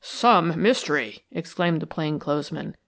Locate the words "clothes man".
2.17-2.73